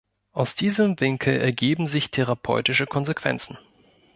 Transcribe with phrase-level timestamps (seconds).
[0.31, 3.59] Aus diesem Winkel ergeben sich therapeutische Konsequenzen.